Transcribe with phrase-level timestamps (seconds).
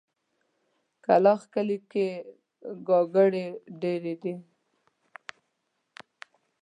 [1.05, 2.05] کلاخ کلي کې
[2.87, 3.45] ګاګرې
[3.81, 4.35] ډېرې دي.